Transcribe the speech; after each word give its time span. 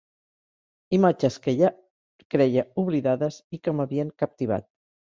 Imatges 0.97 1.37
que 1.45 1.53
ja 1.61 1.71
creia 2.35 2.67
oblidades 2.87 3.41
i 3.59 3.65
que 3.65 3.79
m'havien 3.79 4.15
captivat. 4.25 4.73